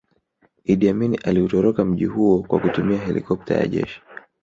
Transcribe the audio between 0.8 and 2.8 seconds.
Amin aliutoroka mji huo kwa